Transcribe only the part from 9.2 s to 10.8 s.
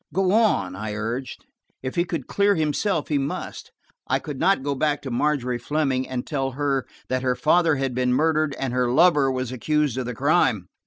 was accused of the crime.